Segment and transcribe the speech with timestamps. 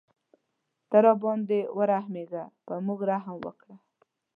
[0.89, 3.75] ته راباندې ورحمېږه په موږ رحم وکړه.